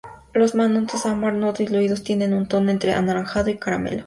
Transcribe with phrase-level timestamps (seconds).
[0.33, 3.99] Los mantos ámbar no diluidos tienen un tono entre anaranjado y caramelo.